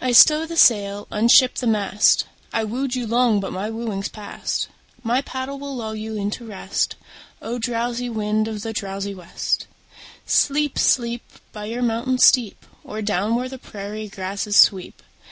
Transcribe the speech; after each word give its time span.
I 0.00 0.12
stow 0.12 0.46
the 0.46 0.56
sail, 0.56 1.08
unship 1.10 1.56
the 1.56 1.66
mast: 1.66 2.24
I 2.52 2.62
wooed 2.62 2.94
you 2.94 3.04
long 3.04 3.40
but 3.40 3.52
my 3.52 3.68
wooing's 3.68 4.06
past; 4.06 4.68
My 5.02 5.22
paddle 5.22 5.58
will 5.58 5.74
lull 5.74 5.96
you 5.96 6.14
into 6.14 6.46
rest. 6.46 6.94
O! 7.42 7.58
drowsy 7.58 8.08
wind 8.08 8.46
of 8.46 8.62
the 8.62 8.72
drowsy 8.72 9.12
west, 9.12 9.66
Sleep, 10.24 10.78
sleep, 10.78 11.22
By 11.52 11.64
your 11.64 11.82
mountain 11.82 12.18
steep, 12.18 12.64
Or 12.84 13.02
down 13.02 13.34
where 13.34 13.48
the 13.48 13.58
prairie 13.58 14.06
grasses 14.06 14.54
sweep! 14.56 15.02